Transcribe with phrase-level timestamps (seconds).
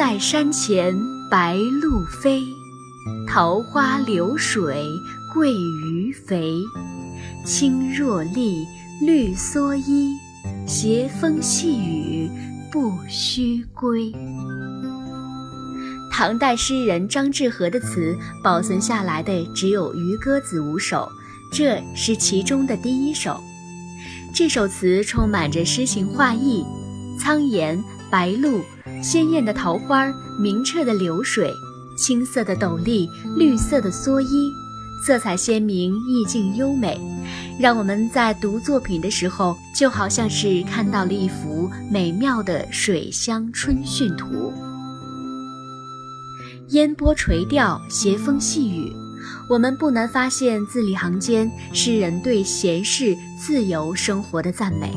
[0.00, 0.98] 在山前
[1.30, 2.42] 白鹭飞，
[3.28, 4.86] 桃花流水
[5.30, 6.54] 鳜鱼肥。
[7.44, 8.66] 青箬笠，
[9.02, 10.16] 绿蓑衣，
[10.66, 12.30] 斜风细雨
[12.72, 14.10] 不须归。
[16.10, 21.06] 唐代诗人张志和的词保存下来的只有《渔歌子》五首，
[21.52, 23.38] 这是其中的第一首。
[24.34, 26.64] 这首词充满着诗情画意，
[27.18, 27.78] 苍岩、
[28.10, 28.62] 白鹭、
[29.02, 31.54] 鲜艳的桃花、明澈的流水、
[31.96, 34.52] 青色的斗笠、绿色的蓑衣，
[35.06, 37.00] 色彩鲜明，意境优美，
[37.58, 44.52] 让我们在读作品的时候，就好像是看到了一幅美妙的水乡春汛图。
[46.70, 48.92] 烟波垂钓，斜风细雨，
[49.48, 54.92] 我们不难发现字里行间诗人对闲适自由生活的赞美。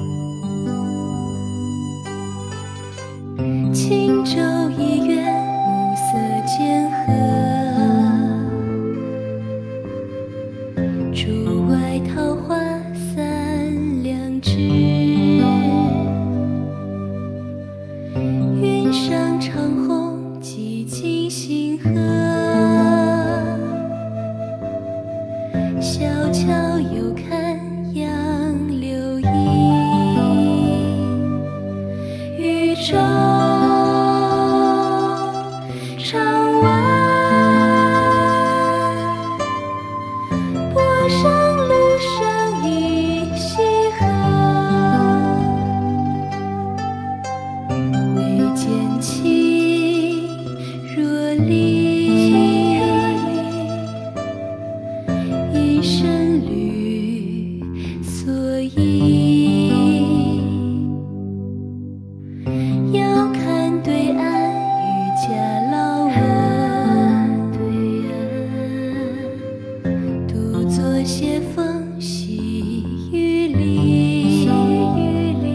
[71.06, 72.82] 斜风细
[73.12, 74.48] 雨里，细
[74.96, 75.00] 雨
[75.44, 75.46] 里，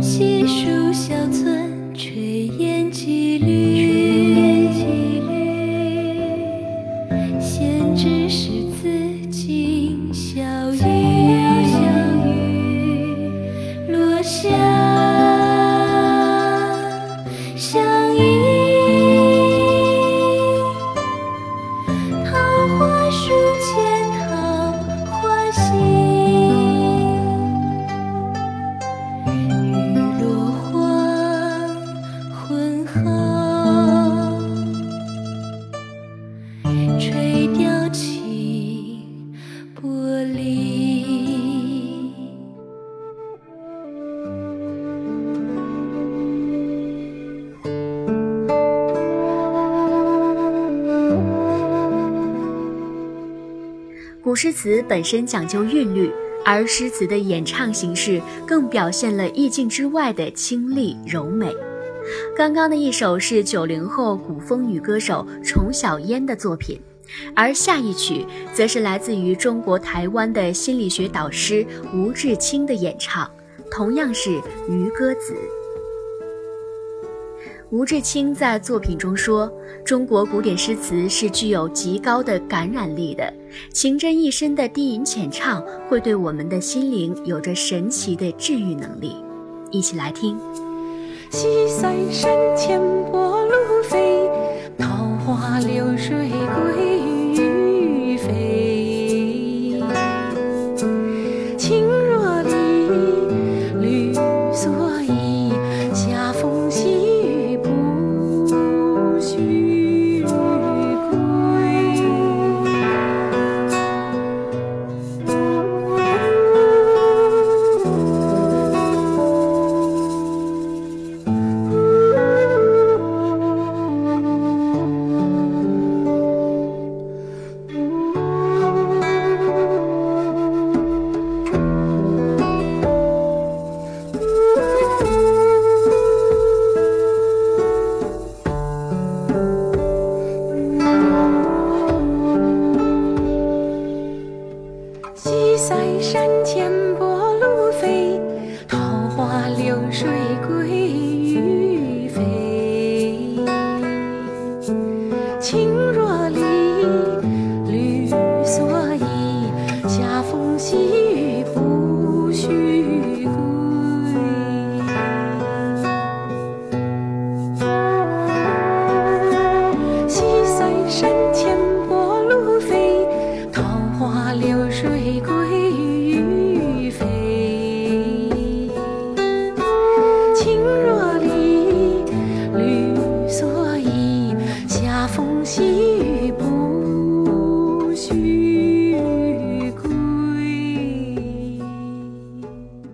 [0.00, 3.44] 细数小村炊烟几缕，
[3.76, 3.84] 炊
[4.40, 4.84] 烟几
[5.28, 5.30] 缕，
[7.38, 8.48] 闲知是
[8.80, 8.88] 自
[9.30, 10.40] 今宵
[10.72, 10.82] 雨，自
[12.24, 12.28] 己
[13.92, 14.48] 落下，
[17.54, 18.31] 相依。
[54.22, 56.08] 古诗词本身讲究韵律，
[56.44, 61.52] 而诗词的演唱形式更表现了意境之外的清丽柔美。
[62.36, 66.80] 刚刚的一首是九零后古风女歌手崇晓烟的作品，
[67.34, 68.24] 而下一曲
[68.54, 73.28] 则是来自于中国台湾的心理学导师吴志清的演唱，
[73.72, 74.30] 同样是
[74.68, 75.32] 《渔歌子》。
[77.72, 79.50] 吴志清在作品中说
[79.82, 83.32] ：“中国古典诗词是具有极高的感染力的，
[83.72, 89.16] 情真意深的低吟浅唱会对我们的心灵有着神奇的治愈能力。”
[89.72, 90.38] 一起来听。
[91.30, 92.78] 西塞山前
[93.10, 94.30] 波鹭飞，
[94.76, 96.28] 桃花流水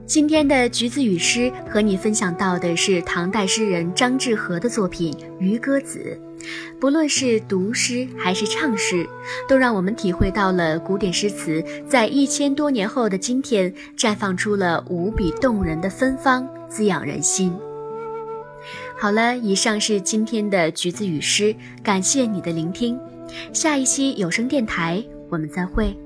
[0.09, 0.27] 今。
[0.27, 6.19] 天的橘子与诗和你分享到的是唐代诗人张志和的作品《渔歌子》。
[6.79, 9.07] 不论是读诗还是唱诗，
[9.49, 17.53] 都让我们体会到了古典诗词在一千多年后的今天，绽放出了无比动人的芬芳，滋养人心。
[18.99, 22.99] 好了，以上是今天的橘子与诗，感谢你的聆听。
[23.53, 25.97] 下一期有声电台，我们再会。